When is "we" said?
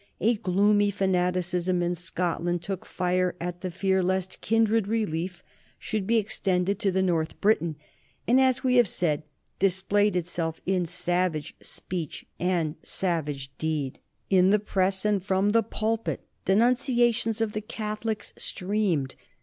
8.63-8.77